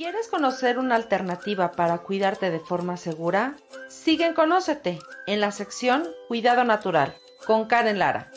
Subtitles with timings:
[0.00, 3.56] ¿Quieres conocer una alternativa para cuidarte de forma segura?
[3.90, 7.14] Sigue en Conócete en la sección Cuidado Natural
[7.46, 8.30] con Karen Lara.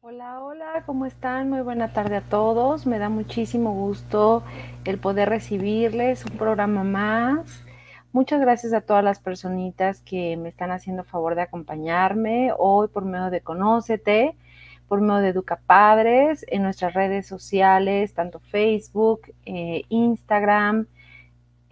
[0.00, 1.48] Hola, hola, ¿cómo están?
[1.48, 2.86] Muy buena tarde a todos.
[2.86, 4.42] Me da muchísimo gusto
[4.84, 7.63] el poder recibirles un programa más.
[8.14, 13.04] Muchas gracias a todas las personitas que me están haciendo favor de acompañarme hoy por
[13.04, 14.36] medio de Conócete,
[14.86, 20.86] por medio de Educa Padres, en nuestras redes sociales, tanto Facebook, eh, Instagram,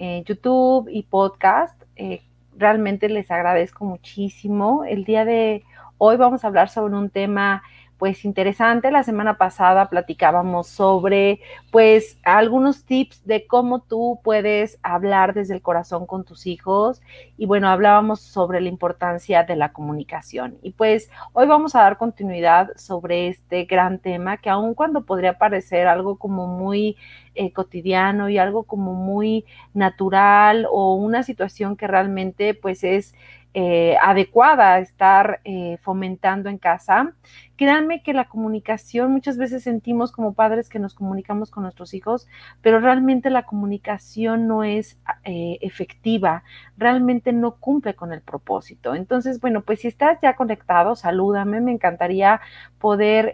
[0.01, 1.81] eh, YouTube y podcast.
[1.95, 2.23] Eh,
[2.57, 4.85] realmente les agradezco muchísimo.
[4.85, 5.63] El día de
[5.97, 7.63] hoy vamos a hablar sobre un tema
[8.03, 8.91] pues interesante.
[8.91, 11.39] La semana pasada platicábamos sobre
[11.71, 17.01] pues algunos tips de cómo tú puedes hablar desde el corazón con tus hijos
[17.39, 20.59] y bueno, hablábamos sobre la importancia de la comunicación.
[20.63, 25.39] Y pues hoy vamos a dar continuidad sobre este gran tema que aun cuando podría
[25.39, 26.97] parecer algo como muy
[27.37, 33.15] eh, cotidiano y algo como muy natural o una situación que realmente pues es
[33.55, 37.13] eh, adecuada a estar eh, fomentando en casa.
[37.57, 42.27] Créanme que la comunicación, muchas veces sentimos como padres que nos comunicamos con nuestros hijos,
[42.61, 46.43] pero realmente la comunicación no es eh, efectiva,
[46.77, 48.95] realmente no cumple con el propósito.
[48.95, 52.41] Entonces, bueno, pues si estás ya conectado, salúdame, me encantaría
[52.79, 53.33] poder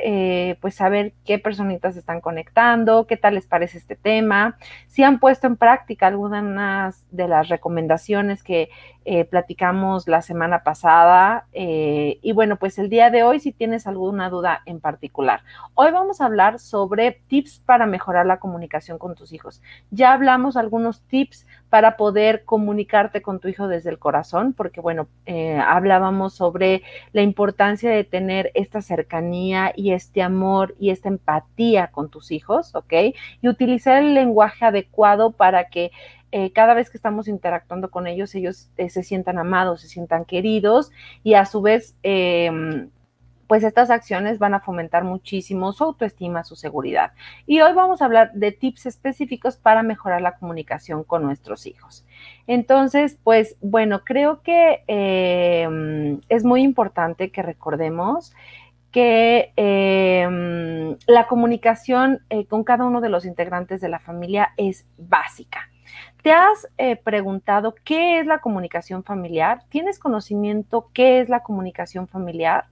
[0.61, 4.59] pues saber qué personitas están conectando, qué tal les parece este tema,
[4.89, 8.69] si han puesto en práctica algunas de las recomendaciones que
[9.31, 11.47] platicamos la semana pasada.
[11.53, 15.43] Eh, y bueno, pues el día de hoy, si tienes alguna duda en particular,
[15.75, 19.61] hoy vamos a hablar sobre tips para mejorar la comunicación con tus hijos.
[19.91, 25.09] Ya hablamos algunos tips para poder comunicarte con tu hijo desde el corazón, porque bueno,
[25.27, 26.83] eh, hablábamos sobre
[27.13, 32.75] la importancia de tener esta cercanía y este amor y esta empatía con tus hijos,
[32.75, 32.95] ¿ok?
[33.43, 35.91] Y utilizar el lenguaje adecuado para que
[36.31, 40.27] eh, cada vez que estamos interactuando con ellos, ellos eh, se sientan amados, se sientan
[40.27, 40.91] queridos
[41.25, 42.91] y a su vez, em,
[43.49, 47.13] pues estas acciones van a fomentar muchísimo su autoestima, su seguridad.
[47.47, 52.05] Y hoy vamos a hablar de tips específicos para mejorar la comunicación con nuestros hijos.
[52.47, 58.35] Entonces, pues bueno, creo que em, es muy importante que recordemos
[58.93, 64.87] que em, la comunicación eh, con cada uno de los integrantes de la familia es
[64.99, 65.71] básica.
[66.23, 69.63] ¿Te has eh, preguntado qué es la comunicación familiar?
[69.71, 72.67] ¿Tienes conocimiento qué es la comunicación familiar?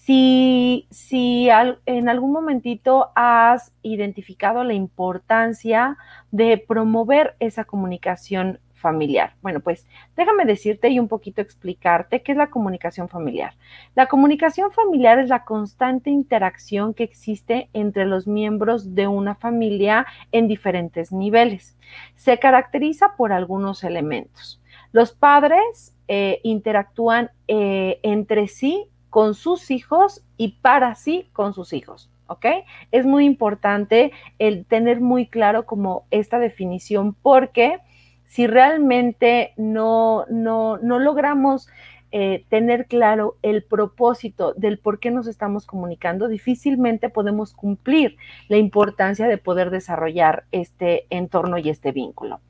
[0.00, 5.98] Si, si en algún momentito has identificado la importancia
[6.30, 9.34] de promover esa comunicación familiar.
[9.42, 9.86] Bueno, pues
[10.16, 13.54] déjame decirte y un poquito explicarte qué es la comunicación familiar.
[13.96, 20.06] La comunicación familiar es la constante interacción que existe entre los miembros de una familia
[20.32, 21.76] en diferentes niveles.
[22.14, 24.62] Se caracteriza por algunos elementos.
[24.92, 31.72] Los padres eh, interactúan eh, entre sí con sus hijos y para sí con sus
[31.72, 32.10] hijos.
[32.28, 32.46] ¿ok?
[32.92, 37.78] Es muy importante el tener muy claro como esta definición porque
[38.26, 41.68] si realmente no, no, no logramos
[42.10, 48.16] eh, tener claro el propósito del por qué nos estamos comunicando, difícilmente podemos cumplir
[48.48, 52.40] la importancia de poder desarrollar este entorno y este vínculo.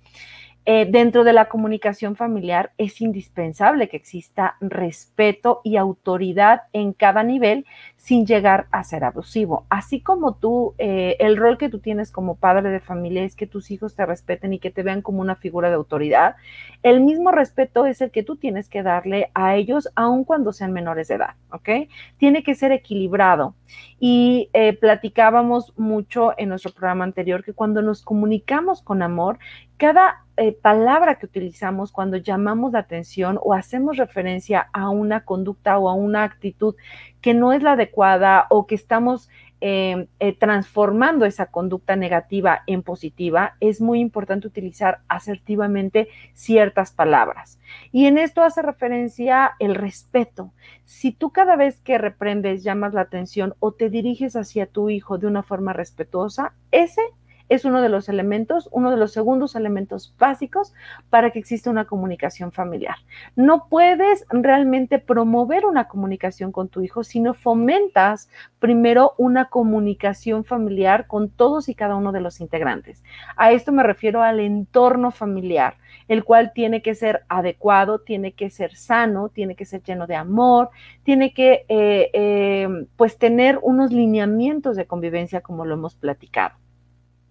[0.70, 7.22] Eh, dentro de la comunicación familiar es indispensable que exista respeto y autoridad en cada
[7.22, 7.64] nivel
[7.96, 9.64] sin llegar a ser abusivo.
[9.70, 13.46] Así como tú, eh, el rol que tú tienes como padre de familia es que
[13.46, 16.36] tus hijos te respeten y que te vean como una figura de autoridad,
[16.82, 20.74] el mismo respeto es el que tú tienes que darle a ellos aun cuando sean
[20.74, 21.88] menores de edad, ¿ok?
[22.18, 23.54] Tiene que ser equilibrado.
[23.98, 29.38] Y eh, platicábamos mucho en nuestro programa anterior que cuando nos comunicamos con amor,
[29.76, 35.78] cada eh, palabra que utilizamos cuando llamamos la atención o hacemos referencia a una conducta
[35.78, 36.74] o a una actitud
[37.20, 39.28] que no es la adecuada o que estamos
[39.60, 47.58] Em, eh, transformando esa conducta negativa en positiva, es muy importante utilizar asertivamente ciertas palabras.
[47.90, 50.52] Y en esto hace referencia el respeto.
[50.84, 55.18] Si tú cada vez que reprendes llamas la atención o te diriges hacia tu hijo
[55.18, 57.27] de una forma respetuosa, ese es
[57.64, 60.74] uno de los elementos, uno de los segundos elementos básicos
[61.10, 62.96] para que exista una comunicación familiar.
[63.36, 68.28] No puedes realmente promover una comunicación con tu hijo si no fomentas
[68.58, 73.02] primero una comunicación familiar con todos y cada uno de los integrantes.
[73.36, 75.76] A esto me refiero al entorno familiar,
[76.08, 80.16] el cual tiene que ser adecuado, tiene que ser sano, tiene que ser lleno de
[80.16, 80.70] amor,
[81.02, 86.54] tiene que eh, eh, pues tener unos lineamientos de convivencia como lo hemos platicado.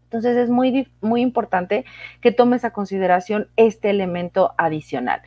[0.07, 1.85] Entonces es muy, muy importante
[2.21, 5.21] que tomes a consideración este elemento adicional.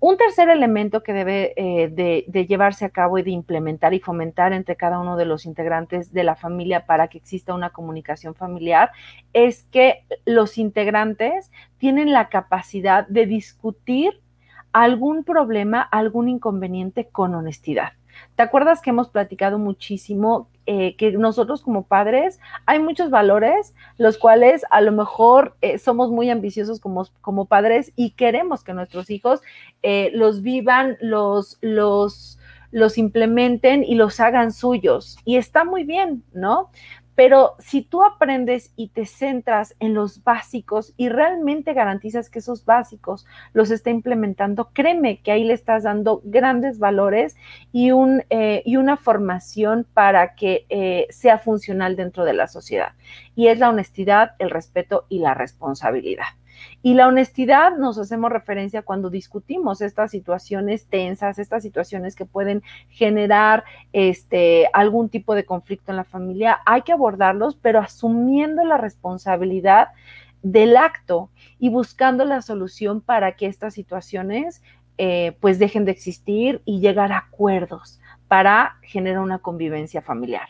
[0.00, 4.52] Un tercer elemento que debe eh, de, llevarse a cabo y de implementar y fomentar
[4.52, 8.92] entre cada uno de los integrantes de la familia para que exista una comunicación familiar
[9.32, 14.20] es que los integrantes tienen la capacidad de discutir
[14.72, 17.94] algún problema, algún inconveniente con honestidad.
[18.36, 24.18] ¿Te acuerdas que hemos platicado muchísimo eh, que nosotros como padres hay muchos valores, los
[24.18, 29.08] cuales a lo mejor eh, somos muy ambiciosos como, como, padres y queremos que nuestros
[29.08, 29.40] hijos
[29.82, 32.38] eh, los vivan, los, los,
[32.70, 35.16] los implementen y los hagan suyos.
[35.24, 36.70] Y está muy bien, ¿no?
[37.18, 42.64] Pero si tú aprendes y te centras en los básicos y realmente garantizas que esos
[42.64, 47.36] básicos los está implementando, créeme que ahí le estás dando grandes valores
[47.72, 52.92] y, un, eh, y una formación para que eh, sea funcional dentro de la sociedad.
[53.34, 56.26] Y es la honestidad, el respeto y la responsabilidad.
[56.82, 62.62] Y la honestidad nos hacemos referencia cuando discutimos estas situaciones tensas, estas situaciones que pueden
[62.88, 66.60] generar este, algún tipo de conflicto en la familia.
[66.66, 69.88] Hay que abordarlos, pero asumiendo la responsabilidad
[70.42, 74.62] del acto y buscando la solución para que estas situaciones
[74.98, 80.48] eh, pues dejen de existir y llegar a acuerdos para generar una convivencia familiar.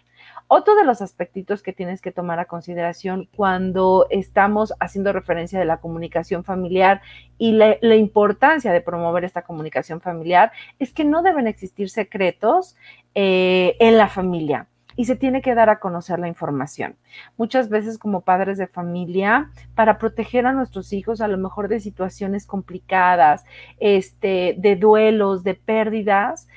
[0.50, 5.66] Otro de los aspectitos que tienes que tomar a consideración cuando estamos haciendo referencia de
[5.66, 7.02] la comunicación familiar
[7.36, 12.76] y la, importancia de promover esta comunicación familiar es que no deben existir secretos
[13.14, 14.68] eh, en la familia
[14.98, 16.96] y se tiene que dar a conocer la información.
[17.36, 21.78] Muchas veces como padres de familia, para proteger a nuestros hijos a lo mejor de
[21.78, 23.44] situaciones complicadas,
[23.78, 26.48] este, de duelos, de pérdidas,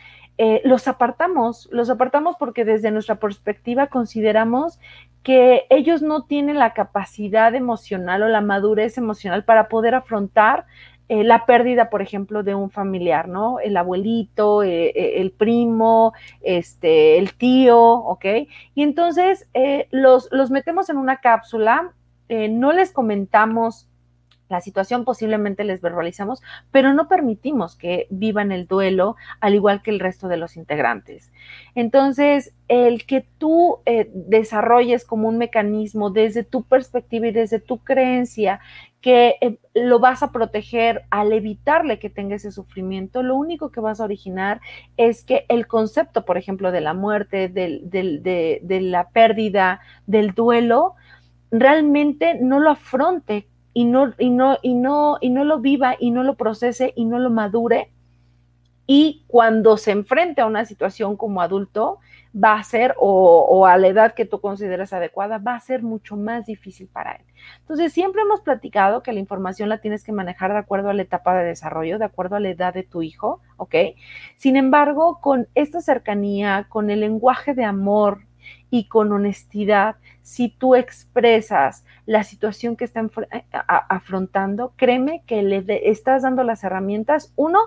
[0.44, 4.80] eh, los apartamos, los apartamos porque desde nuestra perspectiva consideramos
[5.22, 10.66] que ellos no tienen la capacidad emocional o la madurez emocional para poder afrontar
[11.10, 13.60] eh, la pérdida, por ejemplo, de un familiar, ¿no?
[13.60, 18.26] El abuelito, eh, el primo, este, el tío, ¿ok?
[18.74, 19.48] Y entonces
[19.92, 21.94] los, los metemos en una cápsula,
[22.30, 23.91] no les comentamos
[24.52, 29.92] la situación posiblemente les verbalizamos, pero no permitimos que vivan el duelo al igual que
[29.92, 31.32] el resto de los integrantes.
[31.74, 37.80] Entonces, el que tú eh, desarrolles como un mecanismo desde tu perspectiva y desde tu
[37.80, 38.60] creencia
[39.00, 43.80] que eh, lo vas a proteger al evitarle que tenga ese sufrimiento, lo único que
[43.80, 44.60] vas a originar
[44.98, 50.96] es que el concepto, por ejemplo, de la muerte, de la pérdida, del duelo,
[51.52, 56.12] realmente no lo afronte y no, y no, y no, y no lo viva y
[56.12, 57.92] no lo procese y no lo madure.
[58.88, 62.00] Y cuando se enfrente a una situación como adulto,
[62.36, 65.84] va a ser, o, o, a la edad que tú consideras adecuada, va a ser
[65.84, 67.22] mucho más difícil para él.
[67.60, 71.04] Entonces, siempre hemos platicado que la información la tienes que manejar de acuerdo a la
[71.04, 73.76] etapa de desarrollo, de acuerdo a la edad de tu hijo, ¿ok?
[74.36, 78.24] Sin embargo, con esta cercanía, con el lenguaje de amor
[78.72, 85.64] y con honestidad, si tú expresas la situación que está eh, afrontando, créeme que le
[85.92, 87.60] estás dando las herramientas, uno,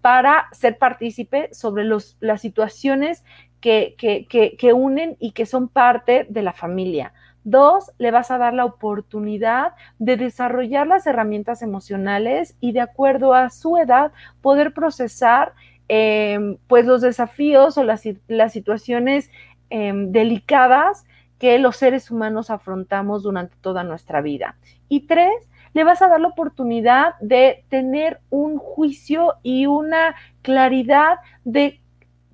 [0.00, 3.24] para ser partícipe sobre los, las situaciones
[3.60, 7.12] que, que unen y que son parte de la familia.
[7.44, 13.34] Dos, le vas a dar la oportunidad de desarrollar las herramientas emocionales y de acuerdo
[13.34, 15.52] a su edad poder procesar
[15.88, 19.30] em, pues los desafíos o las, las situaciones
[19.74, 21.04] em, delicadas
[21.40, 24.56] que los seres humanos afrontamos durante toda nuestra vida.
[24.88, 31.16] Y tres, le vas a dar la oportunidad de tener un juicio y una claridad
[31.42, 31.80] de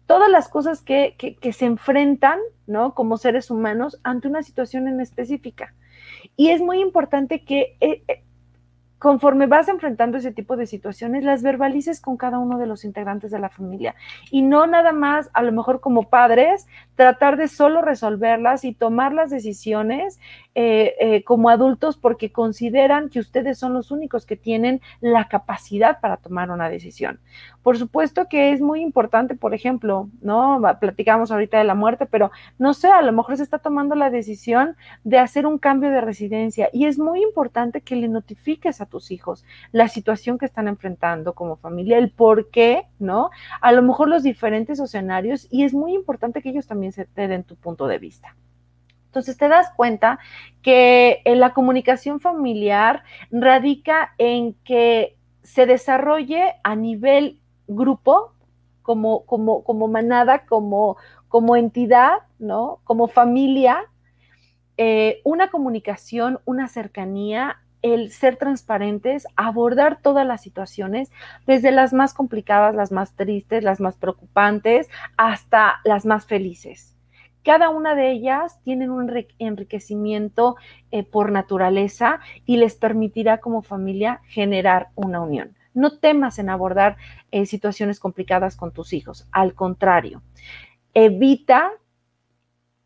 [0.04, 1.16] todas las cosas que,
[1.50, 2.92] se enfrentan, ¿no?
[2.94, 5.72] Como seres humanos ante una situación en específica.
[6.36, 8.22] Y es muy importante que eh, eh,
[9.00, 13.30] conforme vas enfrentando ese tipo de situaciones, las verbalices con cada uno de los integrantes
[13.30, 13.94] de la familia
[14.30, 16.66] y no nada más, a lo mejor como padres,
[16.96, 20.20] tratar de solo resolverlas y tomar las decisiones
[20.56, 26.00] eh, eh, como adultos porque consideran que ustedes son los únicos que tienen la capacidad
[26.00, 27.20] para tomar una decisión.
[27.62, 30.60] Por supuesto que es muy importante, por ejemplo, ¿no?
[30.80, 34.10] Platicamos ahorita de la muerte, pero no sé, a lo mejor se está tomando la
[34.10, 38.86] decisión de hacer un cambio de residencia y es muy importante que le notifiques a
[38.86, 43.30] tus hijos la situación que están enfrentando como familia, el por qué, ¿no?
[43.60, 47.28] A lo mejor los diferentes escenarios y es muy importante que ellos también se te
[47.28, 48.34] den tu punto de vista.
[49.10, 50.20] Entonces te das cuenta
[50.62, 53.02] que eh, la comunicación familiar
[53.32, 58.34] radica en que se desarrolle a nivel grupo,
[58.82, 62.78] como, como, como manada, como, como entidad, ¿no?
[62.84, 63.84] Como familia,
[64.76, 71.10] eh, una comunicación, una cercanía, el ser transparentes, abordar todas las situaciones,
[71.48, 76.96] desde las más complicadas, las más tristes, las más preocupantes, hasta las más felices.
[77.44, 80.56] Cada una de ellas tienen un enriquecimiento
[80.90, 85.56] eh, por naturaleza y les permitirá como familia generar una unión.
[85.72, 86.96] No temas en abordar
[87.30, 90.22] eh, situaciones complicadas con tus hijos, al contrario,
[90.94, 91.70] evita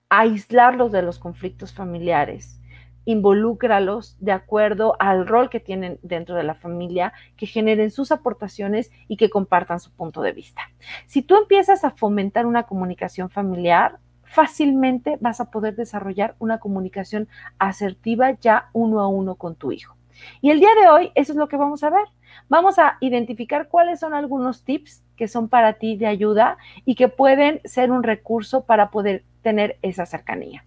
[0.09, 2.61] aislarlos de los conflictos familiares
[3.05, 8.91] involúcralos de acuerdo al rol que tienen dentro de la familia, que generen sus aportaciones
[9.09, 10.63] y que compartan su punto de vista.
[11.07, 13.99] Si tú empiezas a fomentar una comunicación familiar,
[14.35, 17.29] fácilmente vas a poder desarrollar una comunicación
[17.61, 19.95] asertiva ya uno a uno con tu hijo.
[20.41, 22.07] Y el día de hoy, eso es lo que vamos a ver.
[22.49, 27.07] Vamos a identificar cuáles son algunos tips que son para ti de ayuda y que
[27.07, 30.65] pueden ser un recurso para poder tener esa cercanía.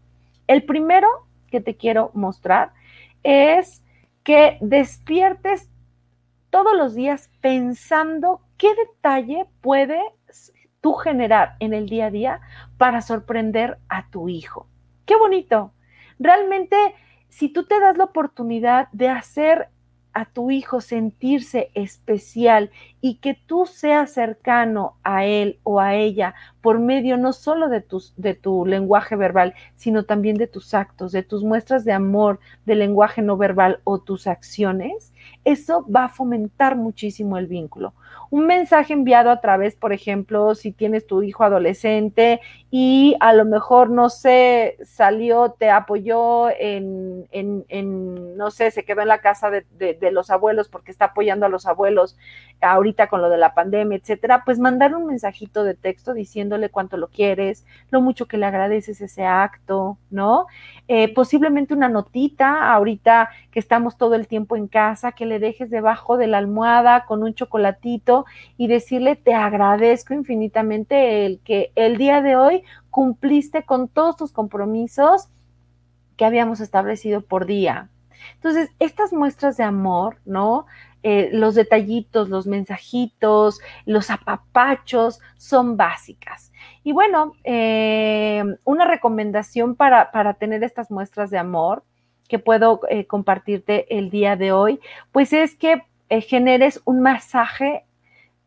[0.48, 1.10] El primero
[1.52, 2.72] que te quiero mostrar
[3.24, 3.84] es
[4.24, 5.70] que despiertes
[6.52, 10.00] todos los días pensando qué detalle puede
[10.88, 12.40] tú generar en el día a día
[12.78, 14.70] para sorprender a tu hijo.
[15.06, 15.74] Qué bonito.
[16.18, 16.78] Realmente,
[17.28, 19.68] si tú te das la oportunidad de hacer
[20.14, 26.36] a tu hijo sentirse especial y que tú seas cercano a él o a ella
[26.62, 31.12] por medio no solo de, tus, de tu lenguaje verbal, sino también de tus actos,
[31.12, 35.12] de tus muestras de amor, de lenguaje no verbal o tus acciones,
[35.46, 37.94] eso va a fomentar muchísimo el vínculo
[38.30, 43.46] un mensaje enviado a través, por ejemplo, si tienes tu hijo adolescente y a lo
[43.46, 49.50] mejor, no sé, salió, te apoyó en, en, no sé, se quedó en la casa
[49.50, 52.18] de, los abuelos porque está apoyando a los abuelos
[52.60, 56.98] ahorita con lo de la pandemia, etcétera, pues mandar un mensajito de texto diciéndole cuánto
[56.98, 60.48] lo quieres, lo mucho que le agradeces ese acto, ¿no?
[60.88, 65.70] Eh, posiblemente una notita ahorita que estamos todo el tiempo en casa, que le dejes
[65.70, 71.98] debajo de la almohada con un chocolatito y decirle te agradezco infinitamente el que el
[71.98, 75.28] día de hoy cumpliste con todos tus compromisos
[76.16, 77.90] que habíamos establecido por día.
[78.36, 80.66] Entonces, estas muestras de amor, ¿no?
[81.04, 86.52] Eh, los detallitos, los mensajitos, los apapachos son básicas.
[86.84, 90.10] Y bueno, eh, una recomendación para,
[90.40, 91.84] tener estas muestras de amor
[92.28, 94.80] que puedo eh, compartirte el día de hoy,
[95.12, 97.84] pues es que generes un masaje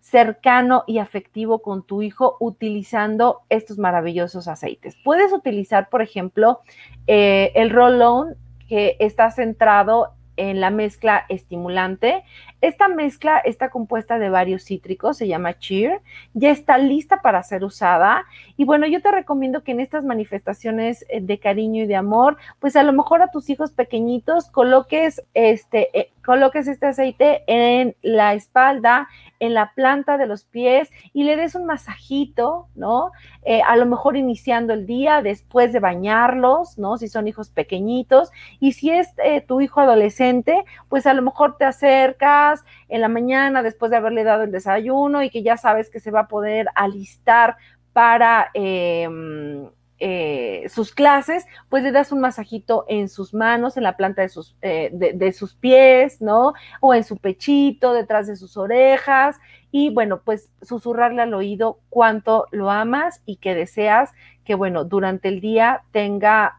[0.01, 4.97] cercano y afectivo con tu hijo utilizando estos maravillosos aceites.
[5.05, 6.61] Puedes utilizar, por ejemplo,
[7.07, 8.35] el roll-on
[8.67, 12.25] que está centrado en la mezcla estimulante.
[12.63, 16.01] Esta mezcla está compuesta de varios cítricos, se llama Cheer,
[16.33, 18.25] ya está lista para ser usada.
[18.57, 22.39] Y bueno, yo te recomiendo que en estas manifestaciones eh, de cariño y de amor,
[22.59, 27.97] pues a lo mejor a tus hijos pequeñitos coloques este, eh, coloques este aceite en
[28.03, 29.09] la espalda,
[29.41, 33.11] en la planta de los pies y le des un masajito, ¿no?
[33.43, 36.99] Eh, a lo mejor iniciando el día después de bañarlos, ¿no?
[36.99, 38.31] Si son hijos pequeñitos.
[38.61, 43.09] Y si es eh, tu hijo adolescente, pues a lo mejor te acercas en la
[43.09, 46.29] mañana después de haberle dado el desayuno y que ya sabes que se va a
[46.29, 47.57] poder alistar
[47.93, 48.53] para...
[48.55, 49.69] Em,
[50.03, 54.31] eh, sus clases, pues le das un masajito en sus manos, en la planta de
[54.31, 56.55] sus, eh, de, sus pies, ¿no?
[56.81, 59.39] O en su pechito, detrás de sus orejas.
[59.71, 65.29] Y bueno, pues susurrarle al oído cuánto lo amas y que deseas que, bueno, durante
[65.29, 66.59] el día tenga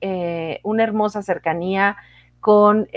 [0.00, 1.96] eh, una hermosa cercanía
[2.40, 2.88] con,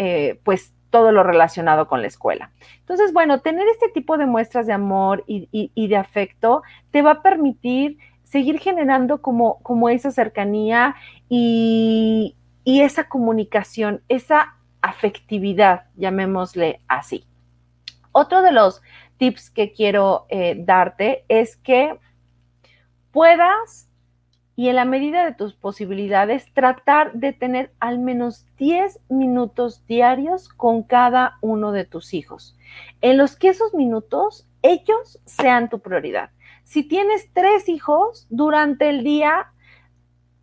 [0.43, 2.51] pues, todo lo relacionado con la escuela.
[2.79, 7.21] Entonces, bueno, tener este tipo de muestras de amor y de afecto te va a
[7.21, 7.97] permitir
[8.33, 10.95] seguir generando como, como esa cercanía
[11.29, 12.35] y,
[12.65, 17.27] esa comunicación, esa afectividad, llamémosle así.
[18.11, 18.81] Otro de los
[19.17, 21.99] tips que quiero eh, darte es que
[23.11, 23.87] puedas
[24.55, 30.49] y en la medida de tus posibilidades, tratar de tener al menos 10 minutos diarios
[30.49, 32.55] con cada uno de tus hijos,
[33.01, 36.31] en los que esos minutos ellos sean tu prioridad.
[36.63, 39.51] Si tienes tres hijos, durante el día,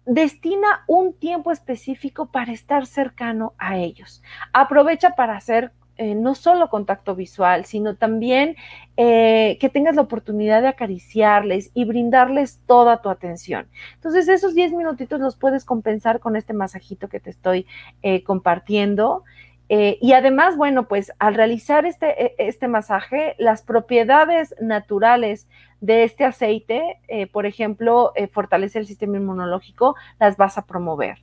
[0.06, 4.22] destina un tiempo específico para estar cercano a ellos.
[4.52, 5.72] Aprovecha para hacer
[6.02, 8.56] eh, no solo contacto visual, sino también
[8.96, 13.68] eh, que tengas la oportunidad de acariciarles y brindarles toda tu atención.
[13.96, 17.66] Entonces, esos 10 minutitos los puedes compensar con este masajito que te estoy
[18.00, 19.24] eh, compartiendo.
[19.72, 25.46] Y además, bueno, pues al realizar este, e, este masaje, las propiedades naturales
[25.80, 26.98] de este aceite,
[27.32, 31.18] por ejemplo, fortalece el sistema inmunológico, las vas a promover.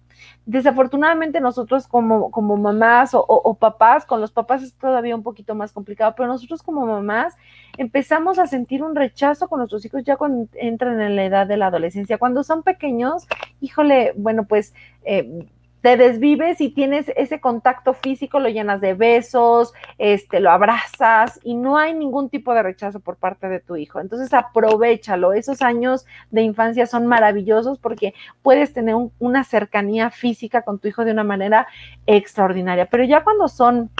[0.45, 5.71] Desafortunadamente nosotros como, como mamás o, papás, con los papás es todavía un poquito más
[5.73, 7.35] complicado, pero nosotros como mamás
[7.77, 11.57] empezamos a sentir un rechazo con nuestros hijos ya cuando entran en la edad de
[11.57, 12.17] la adolescencia.
[12.17, 13.27] Cuando son pequeños,
[13.59, 14.73] híjole, bueno, pues
[15.03, 15.47] eh,
[15.81, 21.53] te desvives y tienes ese contacto físico, lo llenas de besos, este, lo abrazas y
[21.53, 23.99] no hay ningún tipo de rechazo por parte de tu hijo.
[23.99, 25.33] Entonces aprovechalo.
[25.33, 31.05] Esos años de infancia son maravillosos porque puedes tener una cercanía física con tu hijo
[31.05, 31.67] de una manera
[32.05, 32.87] extraordinaria.
[32.87, 33.91] Pero ya cuando son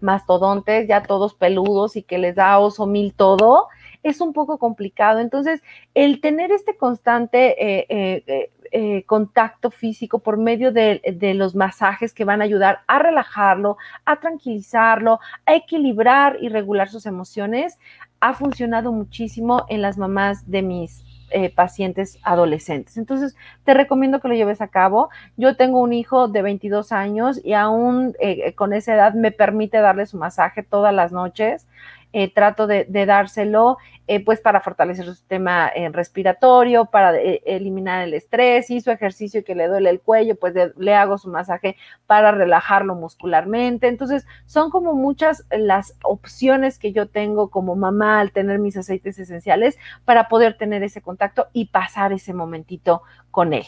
[0.00, 3.68] mastodontes, ya todos peludos y que les da oso mil todo,
[4.02, 5.18] es un poco complicado.
[5.18, 5.62] Entonces,
[5.94, 7.86] el tener este constante eh,
[8.26, 11.00] eh, eh, contacto físico por medio de,
[11.34, 17.06] los masajes que van a ayudar a relajarlo, a tranquilizarlo, a equilibrar y regular sus
[17.06, 17.78] emociones,
[18.20, 22.96] ha funcionado muchísimo en las mamás de mis eh, pacientes adolescentes.
[22.96, 23.34] Entonces,
[23.64, 25.10] te recomiendo que lo lleves a cabo.
[25.36, 29.78] Yo tengo un hijo de 22 años y aún eh, con esa edad me permite
[29.78, 31.66] darle su masaje todas las noches.
[32.12, 38.14] Eh, trato de, dárselo eh, pues para fortalecer su sistema eh, respiratorio, para eliminar el
[38.14, 41.76] estrés, su ejercicio que le duele el cuello, pues le hago su masaje
[42.08, 43.86] para relajarlo muscularmente.
[43.86, 49.16] Entonces, son como muchas las opciones que yo tengo como mamá al tener mis aceites
[49.20, 53.64] esenciales para poder tener ese contacto y pasar ese momentito con él.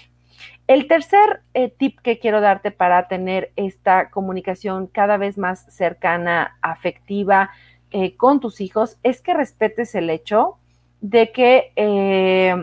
[0.67, 1.43] El tercer
[1.79, 7.51] tip que quiero darte para tener esta comunicación cada vez más cercana, afectiva,
[7.93, 10.59] eh, con tus hijos es que respetes el hecho
[11.01, 12.55] de que eh,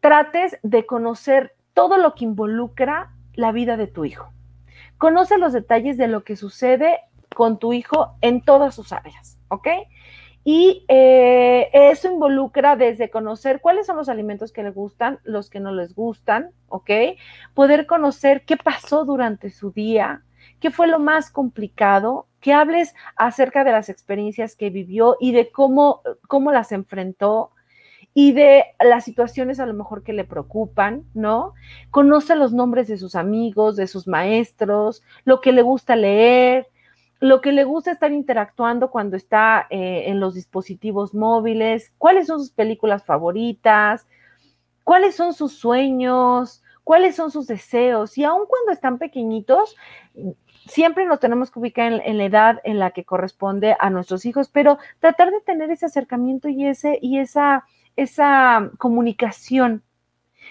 [0.00, 4.32] trates de conocer todo lo que involucra la vida de tu hijo.
[4.98, 7.00] Conoce los detalles de lo que sucede
[7.34, 9.68] con tu hijo en todas sus áreas, ¿ok?
[10.44, 15.60] Y eh, eso involucra desde conocer cuáles son los alimentos que le gustan, los que
[15.60, 16.90] no les gustan, ¿ok?
[17.54, 20.22] Poder conocer qué pasó durante su día,
[20.58, 25.50] qué fue lo más complicado, que hables acerca de las experiencias que vivió y de
[25.50, 27.52] cómo, cómo las enfrentó
[28.12, 31.54] y de las situaciones a lo mejor que le preocupan, ¿no?
[31.90, 36.66] Conoce los nombres de sus amigos, de sus maestros, lo que le gusta leer,
[37.20, 42.40] lo que le gusta estar interactuando cuando está eh, en los dispositivos móviles, cuáles son
[42.40, 44.06] sus películas favoritas,
[44.82, 48.18] cuáles son sus sueños, cuáles son sus deseos.
[48.18, 49.76] Y aun cuando están pequeñitos,
[50.66, 54.48] siempre nos tenemos que ubicar en, la edad en la que corresponde a nuestros hijos,
[54.48, 57.64] pero tratar de tener ese acercamiento y, ese, y esa,
[57.96, 59.82] esa comunicación.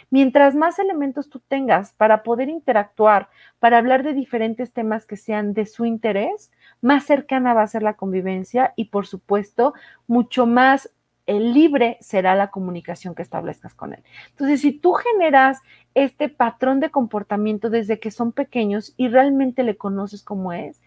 [0.09, 5.53] Mientras más elementos tú tengas para poder interactuar, para hablar de diferentes temas que sean
[5.53, 9.73] de su interés, más cercana va a ser la convivencia y, por supuesto,
[10.07, 10.89] mucho más
[11.31, 14.03] el libre será la comunicación que establezcas con él.
[14.29, 15.61] Entonces, si tú generas
[15.93, 20.81] este patrón de comportamiento desde que son pequeños y realmente le conoces cómo es,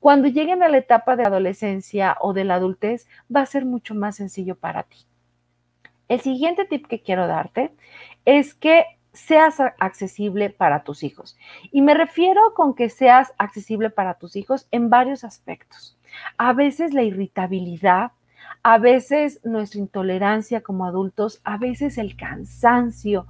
[0.00, 3.94] cuando lleguen a la etapa de adolescencia o de la adultez, va a ser mucho
[3.94, 5.06] más sencillo para ti.
[6.08, 7.74] El siguiente tip que quiero darte
[8.24, 11.36] es que seas accesible para tus hijos.
[11.70, 15.98] Y me refiero con que seas accesible para tus hijos en varios aspectos.
[16.38, 18.12] A veces la irritabilidad
[18.62, 23.26] a veces nuestra intolerancia como adultos, a veces el cansancio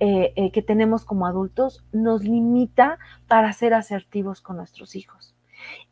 [0.00, 5.34] eh, eh, que tenemos como adultos nos limita para ser asertivos con nuestros hijos.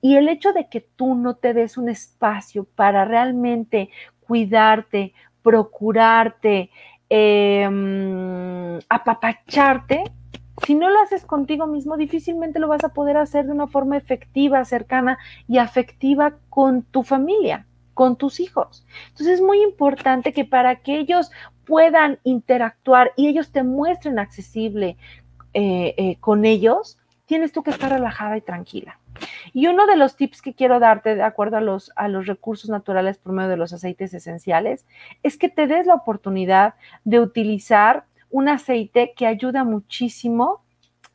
[0.03, 3.89] Y el hecho de que tú no te des un espacio para realmente
[4.21, 6.71] cuidarte, procurarte,
[7.09, 10.05] em, apapacharte,
[10.67, 13.97] si no lo haces contigo mismo, difícilmente lo vas a poder hacer de una forma
[13.97, 18.85] efectiva, cercana y afectiva con tu familia con tus hijos.
[19.09, 21.31] Entonces es muy importante que para que ellos
[21.65, 24.97] puedan interactuar y ellos te muestren accesible
[25.55, 28.99] eh, eh, con ellos, tienes tú que estar relajada y tranquila.
[29.53, 32.71] Y uno de los tips que quiero darte de acuerdo a los, a los recursos
[32.71, 34.87] naturales por medio de los aceites esenciales
[35.23, 36.75] es que te des la oportunidad
[37.05, 40.63] de utilizar un aceite que ayuda muchísimo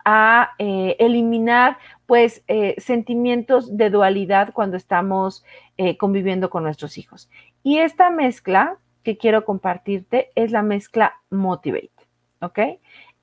[0.10, 5.44] a eh, eliminar pues eh, sentimientos de dualidad cuando estamos
[5.76, 7.30] eh, conviviendo con nuestros hijos.
[7.62, 11.92] Y esta mezcla que quiero compartirte es la mezcla Motivate,
[12.40, 12.60] ¿ok?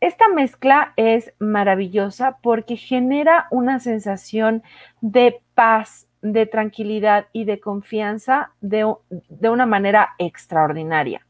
[0.01, 4.63] Esta mezcla es maravillosa porque genera una sensación
[5.01, 8.95] de paz, de tranquilidad y de confianza de,
[9.31, 11.27] de una manera extraordinaria.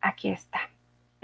[0.00, 0.75] Aquí está.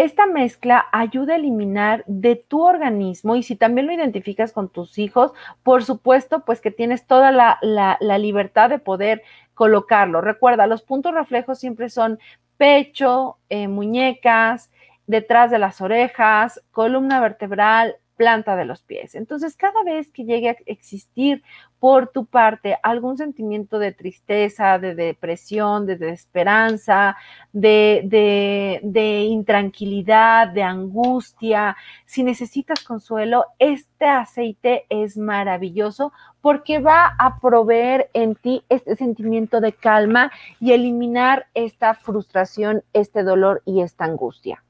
[0.02, 4.98] Esta mezcla ayuda a eliminar de tu organismo y si también lo identificas con tus
[4.98, 5.30] hijos,
[5.62, 9.22] por supuesto, pues que tienes toda la, libertad de poder
[9.54, 10.20] colocarlo.
[10.20, 12.18] Recuerda, los puntos reflejos siempre son
[12.56, 14.72] pecho, eh, muñecas,
[15.06, 19.16] detrás de las orejas, columna vertebral, planta de los pies.
[19.16, 21.42] Entonces, cada vez que llegue a existir
[21.80, 27.16] por tu parte algún sentimiento de tristeza, de depresión, de desesperanza,
[27.52, 37.40] de, de, intranquilidad, de angustia, si necesitas consuelo, este aceite es maravilloso porque va a
[37.40, 40.30] proveer en ti este sentimiento de calma
[40.60, 44.62] y eliminar esta frustración, este dolor y esta angustia.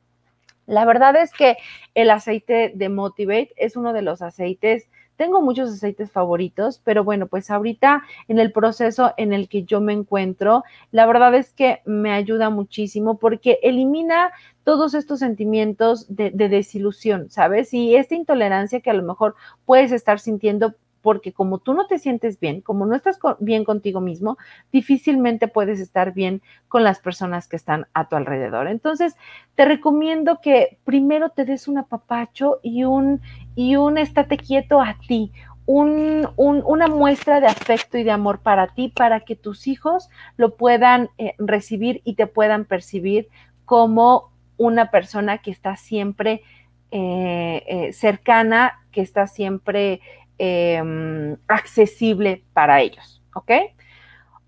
[0.67, 1.57] La verdad es que
[1.95, 7.27] el aceite de Motivate es uno de los aceites, tengo muchos aceites favoritos, pero bueno,
[7.27, 11.81] pues ahorita en el proceso en el que yo me encuentro, la verdad es que
[11.85, 14.33] me ayuda muchísimo porque elimina
[14.65, 17.75] todos estos sentimientos de, de, desilusión, ¿sabes?
[17.75, 21.99] Y esta intolerancia que a lo mejor puedes estar sintiendo porque como tú no te
[21.99, 24.39] sientes bien, como no estás bien contigo mismo,
[24.73, 28.69] difícilmente puedes estar bien con las personas que están a tu alrededor.
[28.69, 29.17] Entonces,
[29.57, 33.21] te recomiendo que primero te des un apapacho y un,
[33.55, 35.33] y un estate quieto a ti,
[35.67, 41.11] una muestra de afecto y de amor para ti, para que tus hijos lo puedan
[41.19, 43.29] eh, recibir y te puedan percibir
[43.65, 46.43] como una persona que está siempre
[46.91, 50.01] eh, eh, cercana, que está siempre
[50.45, 53.53] Em, accesible para ellos, ¿ok?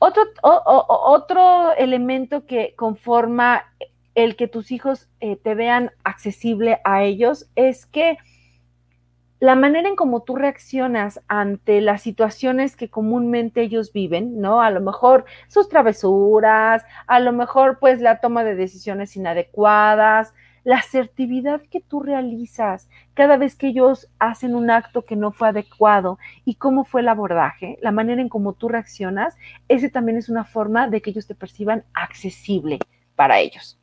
[0.01, 3.63] Otro, otro elemento que conforma
[4.17, 8.19] el que tus hijos eh, te vean accesible a ellos es que
[9.39, 14.63] la manera en cómo tú reaccionas ante las situaciones que comúnmente ellos viven, ¿no?
[14.63, 20.77] A lo mejor sus travesuras, a lo mejor pues la toma de decisiones inadecuadas, la
[20.77, 26.19] asertividad que tú realizas cada vez que ellos hacen un acto que no fue adecuado
[26.45, 29.37] y cómo fue el abordaje, la manera en cómo tú reaccionas,
[29.69, 32.79] ese también es una forma de que ellos te perciban accesible
[33.15, 33.79] para ellos.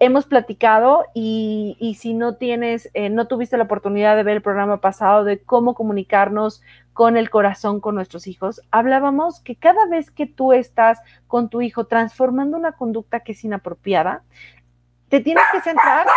[0.00, 4.80] Hemos platicado y, si no tienes, eh, no tuviste la oportunidad de ver el programa
[4.80, 6.60] pasado de cómo comunicarnos
[6.92, 11.60] con el corazón con nuestros hijos, hablábamos que cada vez que tú estás con tu
[11.60, 14.22] hijo transformando una conducta que es inapropiada,
[15.14, 16.08] te tienes que centrar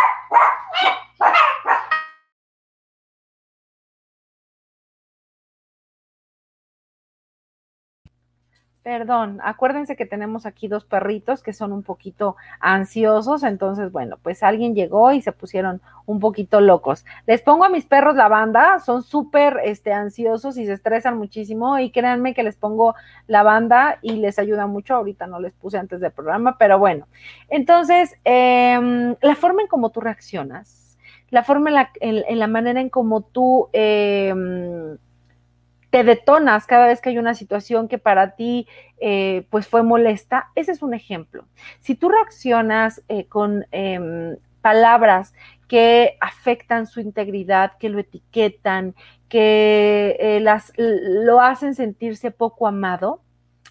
[8.87, 14.43] Perdón, acuérdense que tenemos aquí dos perritos que son un poquito ansiosos, entonces, bueno, pues
[14.43, 17.03] alguien llegó y se pusieron un poquito locos.
[17.25, 21.77] Les pongo a mis perros la banda, son súper este, ansiosos y se estresan muchísimo
[21.79, 22.95] y créanme que les pongo
[23.27, 24.95] la banda y les ayuda mucho.
[24.95, 27.09] Ahorita no les puse antes del programa, pero bueno.
[27.49, 30.97] Entonces, em, la forma en cómo tú reaccionas,
[31.29, 31.91] la forma en la,
[32.37, 33.67] la manera en cómo tú...
[33.73, 34.33] Eh,
[35.89, 38.67] te detonas cada vez que hay una situación que para ti
[38.99, 41.45] eh, pues fue molesta, ese es un ejemplo.
[41.79, 45.33] Si tú reaccionas eh, con em, palabras
[45.67, 48.95] que afectan su integridad, que lo etiquetan,
[49.29, 53.21] que eh, las, lo hacen sentirse poco amado,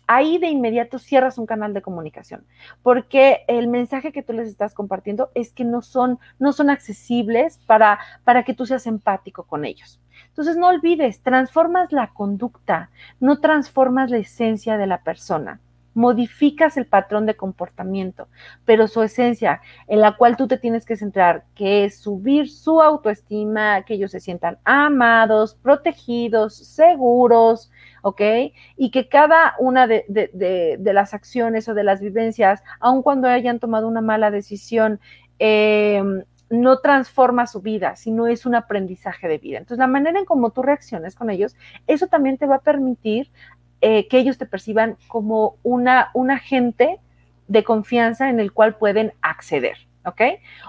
[0.06, 2.44] ahí de inmediato cierras un canal de comunicación,
[2.82, 7.58] porque el mensaje que tú les estás compartiendo es que no son, no son accesibles
[7.66, 10.00] para, para que tú seas empático con ellos.
[10.28, 12.90] Entonces no olvides, transformas la conducta,
[13.20, 15.60] no transformas la esencia de la persona.
[15.96, 18.28] Modificas el patrón de comportamiento,
[18.64, 22.80] pero su esencia en la cual tú te tienes que centrar, que es subir su
[22.82, 28.20] autoestima, que ellos se sientan amados, protegidos, seguros, ¿ok?
[28.76, 33.59] Y que cada una de, de las acciones o de las vivencias, aun cuando hayan
[33.59, 35.00] tomado una mala decisión,
[35.38, 36.02] eh,
[36.48, 39.59] no transforma su vida, sino es un aprendizaje de vida.
[39.59, 41.56] Entonces, la manera en cómo tú reacciones con ellos,
[41.87, 43.30] eso también te va a permitir
[43.80, 46.98] eh, que ellos te perciban como una, un agente
[47.48, 50.20] de confianza en el cual pueden acceder, ¿ok?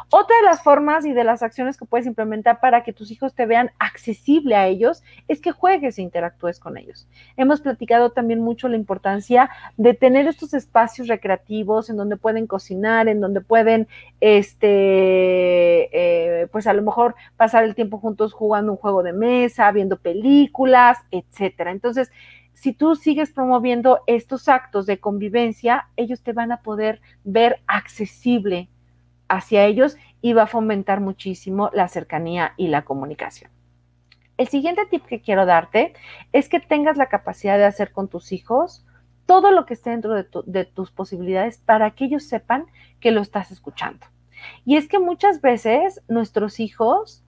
[0.09, 3.33] Otra de las formas y de las acciones que puedes implementar para que tus hijos
[3.33, 7.07] te vean accesible a ellos es que juegues e interactúes con ellos.
[7.35, 13.07] Hemos platicado también mucho la importancia de tener estos espacios recreativos en donde pueden cocinar,
[13.07, 13.87] en donde pueden,
[14.21, 14.69] este,
[15.91, 19.97] eh, pues a lo mejor pasar el tiempo juntos jugando un juego de mesa, viendo
[19.97, 21.71] películas, etcétera.
[21.71, 22.11] Entonces,
[22.57, 28.67] si tú sigues promoviendo estos actos de convivencia, ellos te van a poder ver accesible
[29.27, 33.51] hacia ellos y va a fomentar muchísimo la cercanía y la comunicación.
[34.37, 35.93] El siguiente tip que quiero darte
[36.33, 38.83] es que tengas la capacidad de hacer con tus hijos
[39.27, 42.65] todo lo que esté dentro de, tus posibilidades para que ellos sepan
[42.99, 44.07] que lo estás escuchando.
[44.65, 47.23] Y es que muchas veces nuestros hijos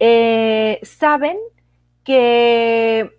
[0.00, 1.38] eh, saben
[2.04, 3.16] que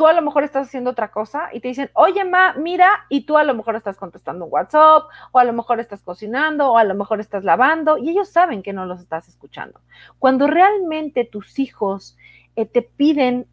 [0.00, 3.26] tú a lo mejor estás haciendo otra cosa y te dicen, oye, ma, mira, y
[3.26, 6.78] tú a lo mejor estás contestando un WhatsApp, o a lo mejor estás cocinando, o
[6.78, 9.78] a lo mejor estás lavando, y ellos saben que no los estás escuchando.
[10.18, 12.16] Cuando realmente tus hijos
[12.56, 13.46] eh, te piden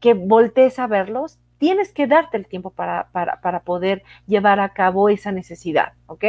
[0.00, 5.08] que voltees a verlos, tienes que darte el tiempo para, para, poder llevar a cabo
[5.08, 6.24] esa necesidad, ¿ok?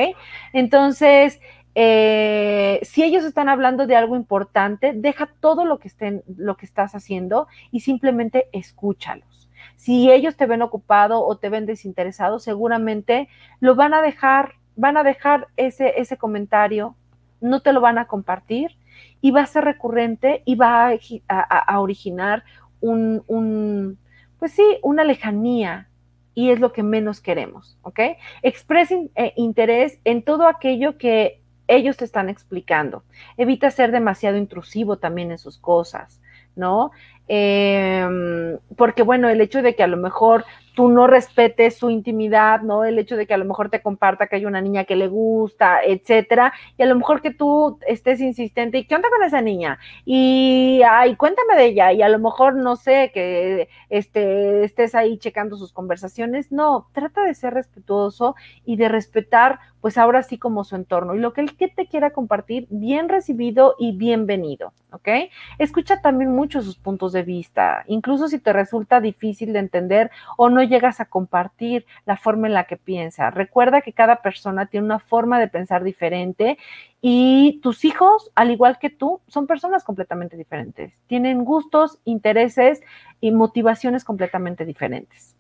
[0.54, 1.42] Entonces,
[1.76, 6.66] eh, si ellos están hablando de algo importante, deja todo lo que estén, lo que
[6.66, 9.41] estás haciendo y simplemente escúchalos.
[9.82, 14.96] Si ellos te ven ocupado o te ven desinteresado, seguramente lo van a dejar, van
[14.96, 16.96] a dejar ese, ese comentario,
[17.40, 18.78] no te lo van a compartir
[19.22, 20.92] y va a ser recurrente y va
[21.28, 22.44] a, originar
[22.80, 23.98] un, un,
[24.38, 25.90] pues sí, una lejanía
[26.36, 28.02] y es lo que menos queremos, ¿ok?
[28.44, 33.04] Expresen eh, interés en todo aquello que ellos te están explicando.
[33.36, 36.22] Evita ser demasiado intrusivo también en sus cosas,
[36.56, 36.92] ¿no?
[37.34, 40.44] Em, porque bueno, el hecho de que a lo mejor
[40.76, 42.84] tú no respetes su intimidad, ¿no?
[42.84, 45.08] El hecho de que a lo mejor te comparta que hay una niña que le
[45.08, 49.42] gusta, etcétera, y a lo mejor que tú estés insistente, ¿y qué onda con esa
[49.42, 49.80] niña?
[50.04, 55.18] Y, ay, cuéntame de ella, y a lo mejor, no sé, que este, estés ahí
[55.18, 60.64] checando sus conversaciones, no, trata de ser respetuoso y de respetar, pues ahora sí como
[60.64, 65.10] su entorno, y lo que él que te quiera compartir, bien recibido y bienvenido, ¿ok?
[65.58, 70.50] Escucha también mucho sus puntos de vista, incluso si te resulta difícil de entender o
[70.50, 73.32] no llegas a compartir la forma en la que piensa.
[73.32, 76.58] Recuerda que cada persona tiene una forma de pensar diferente
[77.02, 80.94] y tus hijos, al igual que tú, son personas completamente diferentes.
[81.08, 82.82] Tienen gustos, intereses
[83.20, 85.36] y motivaciones completamente diferentes.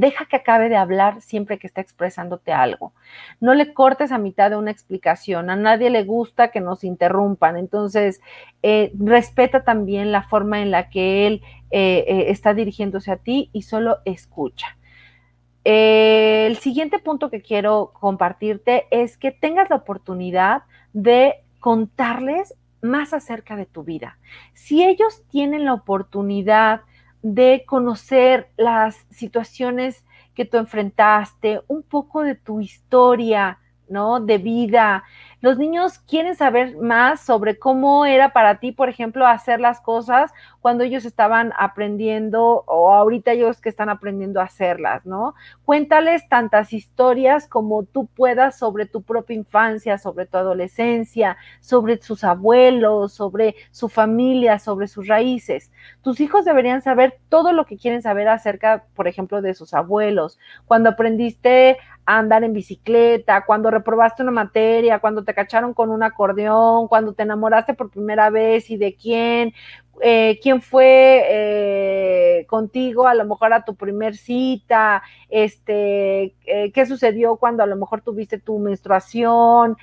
[0.00, 2.92] Deja que acabe de hablar siempre que está expresándote algo.
[3.40, 5.50] No le cortes a mitad de una explicación.
[5.50, 7.56] A nadie le gusta que nos interrumpan.
[7.56, 8.20] Entonces,
[8.62, 13.50] eh, respeta también la forma en la que él eh, eh, está dirigiéndose a ti
[13.52, 14.76] y solo escucha.
[15.64, 23.56] el siguiente punto que quiero compartirte es que tengas la oportunidad de contarles más acerca
[23.56, 24.18] de tu vida.
[24.54, 26.88] Si ellos tienen la oportunidad de
[27.66, 30.04] conocer las situaciones
[30.34, 34.20] que tú enfrentaste, un poco de tu historia, ¿no?
[34.20, 35.04] De vida,
[35.40, 40.32] los niños quieren saber más sobre cómo era para ti, por ejemplo, hacer las cosas
[40.68, 45.34] cuando ellos estaban aprendiendo o ahorita ellos que están aprendiendo a hacerlas, ¿no?
[45.64, 52.22] Cuéntales tantas historias como tú puedas sobre tu propia infancia, sobre tu adolescencia, sobre sus
[52.22, 55.72] abuelos, sobre su familia, sobre sus raíces.
[56.02, 60.38] Tus hijos deberían saber todo lo que quieren saber acerca, por ejemplo, de sus abuelos,
[60.66, 61.78] cuando aprendiste
[62.08, 67.12] a andar en bicicleta, cuando reprobaste una materia, cuando te cacharon con un acordeón, cuando
[67.12, 69.52] te enamoraste por primera vez y de quién,
[70.02, 76.86] eh, quién fue eh, contigo a lo mejor a tu primer cita, este, eh, qué
[76.86, 79.76] sucedió cuando a lo mejor tuviste tu menstruación.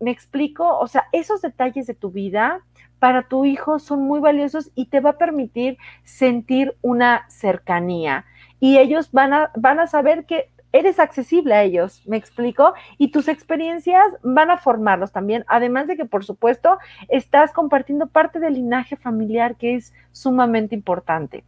[0.00, 0.78] ¿Me explico?
[0.78, 2.60] O sea, esos detalles de tu vida
[3.00, 8.24] para tu hijo son muy valiosos y te va a permitir sentir una cercanía.
[8.60, 12.74] Y ellos van a, van a saber que eres accesible a ellos, ¿me explico?
[12.98, 16.78] Y tus experiencias van a formarlos también, además de que, por supuesto,
[17.08, 21.44] estás compartiendo parte del linaje familiar que es sumamente importante.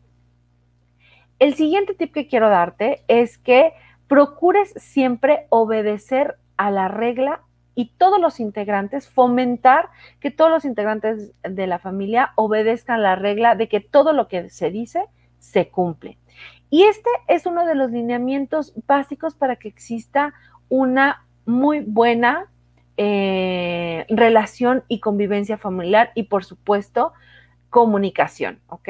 [1.39, 3.73] El siguiente tip que quiero darte es que
[4.09, 7.43] procures siempre obedecer a la regla
[7.75, 13.55] y todos los integrantes, fomentar que todos los integrantes de la familia obedezcan la regla
[13.55, 15.07] de que todo lo que se dice
[15.39, 16.19] se cumple.
[16.71, 20.33] Y este es uno de los lineamientos básicos para que exista
[20.69, 22.49] una muy buena
[22.97, 27.13] eh, relación y convivencia familiar y por supuesto
[27.71, 28.89] comunicación, ¿ok?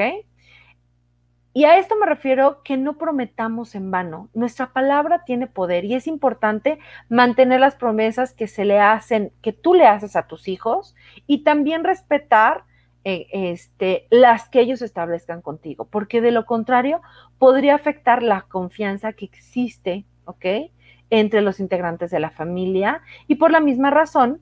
[1.52, 4.28] Y a esto me refiero que no prometamos en vano.
[4.34, 9.52] Nuestra palabra tiene poder y es importante mantener las promesas que se le hacen, que
[9.52, 10.94] tú le haces a tus hijos
[11.26, 12.64] y también respetar
[13.04, 17.00] eh, este, las que ellos establezcan contigo, porque de lo contrario
[17.38, 20.70] podría afectar la confianza que existe, ¿ok?
[21.10, 24.40] Entre los integrantes de la familia y por la misma razón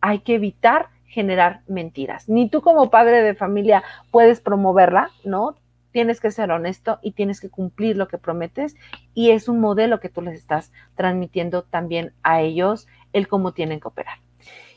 [0.00, 2.28] hay que evitar generar mentiras.
[2.28, 5.56] Ni tú como padre de familia puedes promoverla, ¿no?
[5.92, 8.74] tienes que ser honesto y tienes que cumplir lo que prometes
[9.14, 13.78] y es un modelo que tú les estás transmitiendo también a ellos el cómo tienen
[13.78, 14.18] que operar.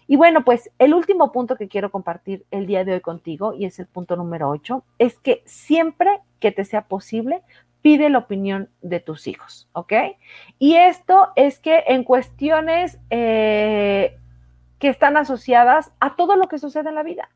[0.08, 3.65] Y bueno, pues el último punto que quiero compartir el día de hoy contigo, y
[3.65, 7.41] es el punto número 8, es que siempre que te sea posible,
[7.82, 9.94] pide la opinión de tus hijos, ¿ok?
[10.60, 14.18] Y esto es que en cuestiones eh,
[14.80, 17.30] que están asociadas a todo lo que sucede en la vida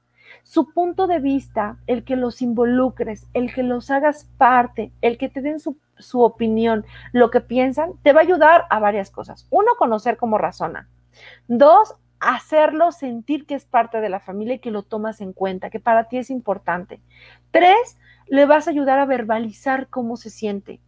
[0.43, 5.29] su punto de vista, el que los involucres, el que los hagas parte, el que
[5.29, 5.77] te den su,
[6.21, 9.47] opinión, lo que piensan, te va a ayudar a varias cosas.
[9.49, 10.88] Uno, conocer cómo razona.
[11.47, 15.69] Dos, hacerlo sentir que es parte de la familia y que lo tomas en cuenta,
[15.69, 17.01] que para ti es importante.
[17.51, 20.82] Tres, le vas a ayudar a verbalizar cómo se siente.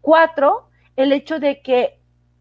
[0.00, 1.98] Cuatro, el hecho de que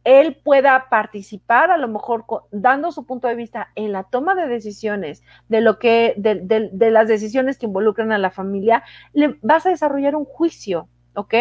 [0.08, 4.48] él pueda participar, a lo mejor dando su punto de vista en la toma de
[4.48, 9.70] decisiones, de lo que, de, las decisiones que involucran a la familia, le vas a
[9.70, 11.34] desarrollar un juicio, ¿ok?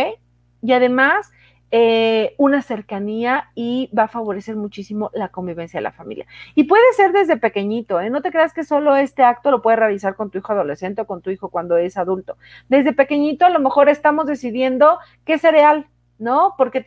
[0.62, 1.30] Y además,
[1.72, 6.26] eh, una cercanía y va a favorecer muchísimo la convivencia de la familia.
[6.54, 8.08] Y puede ser desde pequeñito, ¿eh?
[8.08, 11.06] No te creas que solo este acto lo puedes realizar con tu hijo adolescente o
[11.06, 12.36] con tu hijo cuando es adulto.
[12.68, 16.54] Desde pequeñito a lo mejor estamos decidiendo qué cereal, ¿no?
[16.56, 16.86] Porque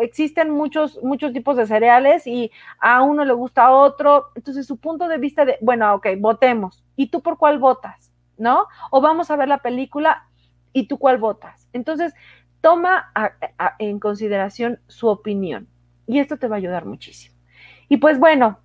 [0.00, 4.28] existen muchos, muchos tipos de cereales y a uno le gusta a otro.
[4.34, 6.84] Entonces, su punto de vista de, bueno, ok, votemos.
[6.96, 8.12] ¿Y tú por cuál votas?
[8.36, 8.66] ¿No?
[8.90, 10.28] O vamos a ver la película
[10.72, 11.68] y tú cuál votas.
[11.72, 12.14] Entonces,
[12.62, 13.12] toma
[13.78, 15.68] en consideración su opinión
[16.06, 17.36] y esto te va a ayudar muchísimo.
[17.90, 18.58] Y pues bueno,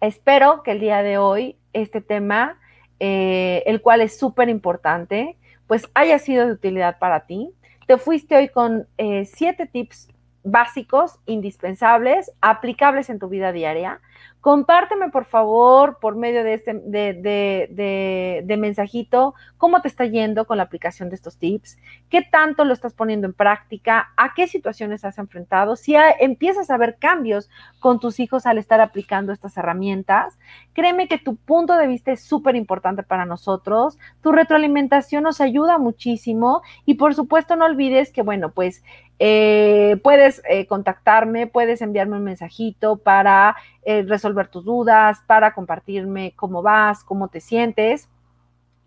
[0.00, 2.60] espero que el día de hoy este tema,
[3.00, 7.50] eh, el cual es súper importante, pues haya sido de utilidad para ti.
[7.86, 10.08] Te fuiste hoy con eh, siete tips
[10.44, 14.00] básicos, indispensables, aplicables en tu vida diaria.
[14.42, 20.56] Compárteme, por favor, por medio de este de, de, mensajito, cómo te está yendo con
[20.56, 21.78] la aplicación de estos tips,
[22.10, 26.76] qué tanto lo estás poniendo en práctica, a qué situaciones has enfrentado, si empiezas a
[26.76, 30.36] ver cambios con tus hijos al estar aplicando estas herramientas.
[30.72, 33.96] Créeme que tu punto de vista es súper importante para nosotros.
[34.22, 38.82] Tu retroalimentación nos ayuda muchísimo y por supuesto no olvides que, bueno, pues
[39.24, 46.34] eh, puedes eh, contactarme, puedes enviarme un mensajito para eh, resolver tus dudas, para compartirme
[46.36, 48.08] cómo vas, cómo te sientes.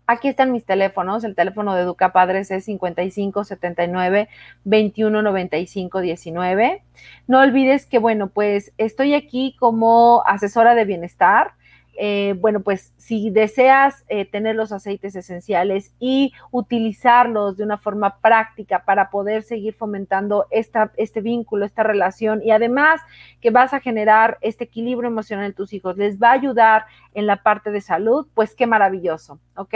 [0.08, 1.24] Aquí están mis teléfonos.
[1.24, 4.28] El teléfono de Educa Padres es 55 79
[4.64, 6.82] 21 95 19.
[7.26, 11.54] No olvides que, bueno, pues estoy aquí como asesora de bienestar.
[11.98, 18.18] Eh, bueno, pues si deseas eh, tener los aceites esenciales y utilizarlos de una forma
[18.20, 23.00] práctica para poder seguir fomentando esta, este vínculo, esta relación y además
[23.40, 27.26] que vas a generar este equilibrio emocional en tus hijos, les va a ayudar en
[27.26, 29.74] la parte de salud, pues qué maravilloso, ¿ok?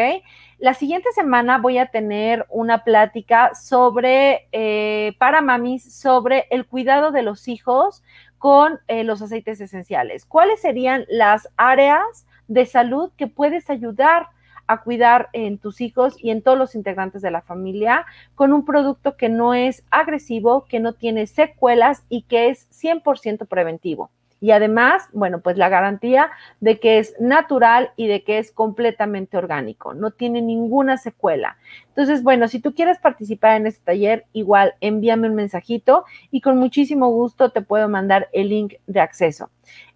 [0.58, 7.12] La siguiente semana voy a tener una plática sobre, eh, para mamis, sobre el cuidado
[7.12, 8.02] de los hijos
[8.40, 10.24] con eh, los aceites esenciales.
[10.24, 14.28] ¿Cuáles serían las áreas de salud que puedes ayudar
[14.66, 18.64] a cuidar en tus hijos y en todos los integrantes de la familia con un
[18.64, 24.10] producto que no es agresivo, que no tiene secuelas y que es 100% preventivo?
[24.40, 29.36] Y además, bueno, pues la garantía de que es natural y de que es completamente
[29.36, 31.58] orgánico, no tiene ninguna secuela.
[31.88, 36.56] Entonces, bueno, si tú quieres participar en este taller, igual envíame un mensajito y con
[36.56, 39.50] muchísimo gusto te puedo mandar el link de acceso.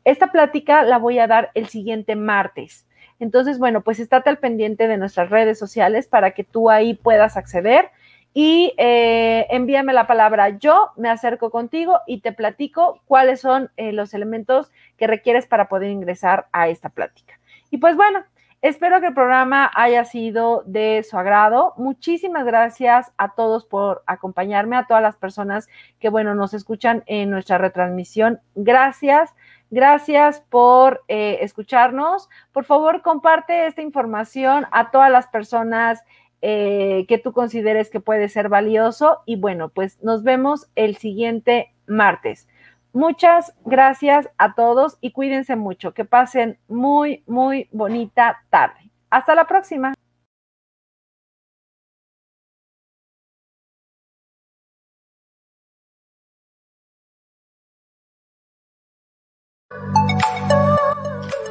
[0.04, 2.87] Esta plática la voy a dar el siguiente martes.
[3.20, 7.38] Entonces, bueno, pues estate al pendiente de nuestras redes sociales para que tú ahí puedas
[7.38, 7.90] acceder
[8.37, 13.92] y eh, envíame la palabra yo, me acerco contigo y te platico cuáles son eh,
[13.92, 17.38] los elementos que requieres para poder ingresar a esta plática.
[17.70, 18.25] Y pues bueno,
[18.61, 21.75] espero que el programa haya sido de su agrado.
[21.77, 25.68] Muchísimas gracias a todos por acompañarme, a todas las personas
[26.01, 28.41] que, bueno, nos escuchan en nuestra retransmisión.
[28.57, 29.32] Gracias.
[29.70, 32.28] Gracias por eh, escucharnos.
[32.53, 36.05] Por favor, comparte esta información a todas las personas
[36.47, 39.22] eh, que tú consideres que puede ser valioso.
[39.24, 42.47] Y bueno, pues nos vemos el siguiente martes.
[42.92, 45.95] Muchas gracias a todos y cuídense mucho.
[45.95, 48.90] Que pasen muy, muy bonita tarde.
[49.09, 49.95] Hasta la próxima.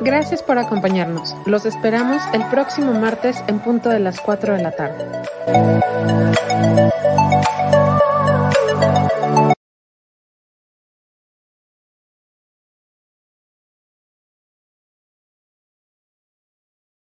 [0.04, 1.34] Gracias por acompañarnos.
[1.46, 5.06] Los esperamos el próximo martes en punto de las 4 de la tarde.